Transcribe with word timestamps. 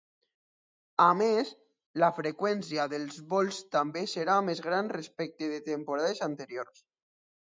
A 1.03 1.07
més, 1.17 1.49
la 2.03 2.07
freqüència 2.19 2.85
dels 2.93 3.19
vols 3.33 3.59
també 3.75 4.03
serà 4.13 4.39
més 4.47 4.63
gran 4.69 4.89
respecte 4.95 5.51
de 5.53 5.61
temporades 5.69 6.23
anteriors. 6.29 6.83